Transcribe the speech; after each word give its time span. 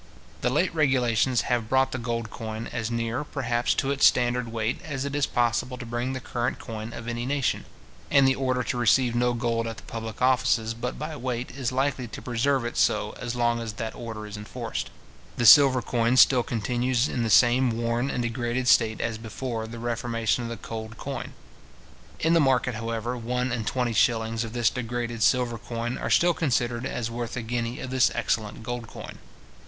The 0.41 0.49
late 0.49 0.73
regulations 0.73 1.41
have 1.41 1.69
brought 1.69 1.91
the 1.91 1.99
gold 1.99 2.31
coin 2.31 2.65
as 2.65 2.89
near, 2.89 3.23
perhaps, 3.23 3.75
to 3.75 3.91
its 3.91 4.03
standard 4.03 4.47
weight 4.51 4.81
as 4.83 5.05
it 5.05 5.15
is 5.15 5.27
possible 5.27 5.77
to 5.77 5.85
bring 5.85 6.13
the 6.13 6.19
current 6.19 6.57
coin 6.57 6.91
of 6.91 7.07
any 7.07 7.23
nation; 7.23 7.65
and 8.09 8.27
the 8.27 8.33
order 8.33 8.63
to 8.63 8.79
receive 8.79 9.13
no 9.13 9.35
gold 9.35 9.67
at 9.67 9.77
the 9.77 9.83
public 9.83 10.19
offices 10.19 10.73
but 10.73 10.97
by 10.97 11.15
weight, 11.15 11.51
is 11.51 11.71
likely 11.71 12.07
to 12.07 12.19
preserve 12.23 12.65
it 12.65 12.77
so, 12.77 13.13
as 13.19 13.35
long 13.35 13.59
as 13.59 13.73
that 13.73 13.93
order 13.93 14.25
is 14.25 14.37
enforced. 14.37 14.89
The 15.37 15.45
silver 15.45 15.83
coin 15.83 16.17
still 16.17 16.41
continues 16.41 17.07
in 17.07 17.21
the 17.21 17.29
same 17.29 17.69
worn 17.77 18.09
and 18.09 18.23
degraded 18.23 18.67
state 18.67 19.01
as 19.01 19.19
before 19.19 19.67
the 19.67 19.77
reformation 19.77 20.41
of 20.43 20.49
the 20.49 20.57
cold 20.57 20.97
coin. 20.97 21.33
In 22.19 22.33
the 22.33 22.39
market, 22.39 22.73
however, 22.73 23.15
one 23.15 23.51
and 23.51 23.67
twenty 23.67 23.93
shillings 23.93 24.43
of 24.43 24.53
this 24.53 24.71
degraded 24.71 25.21
silver 25.21 25.59
coin 25.59 25.99
are 25.99 26.09
still 26.09 26.33
considered 26.33 26.87
as 26.87 27.11
worth 27.11 27.37
a 27.37 27.43
guinea 27.43 27.79
of 27.79 27.91
this 27.91 28.09
excellent 28.15 28.63
gold 28.63 28.87
coin. 28.87 29.19